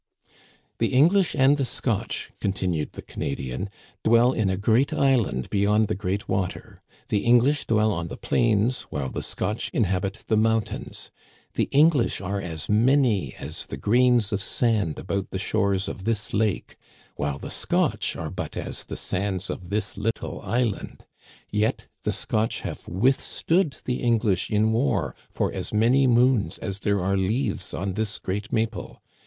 [0.79, 3.69] The English and the Scotch," continued the Cana dian,"
[4.03, 6.81] dwell in a great island beyond the great water.
[7.09, 11.11] The English dwell on the plains, while the Scotch in habit the mountains.
[11.53, 16.33] The English are as many as the grains of sand about the shores of this
[16.33, 16.77] lake,
[17.15, 21.05] while the Scotch are but as the sands of this little island.
[21.51, 27.01] Yet the Scotch have withstood the English in war for as many moons as there
[27.03, 28.99] are leaves on this great maple.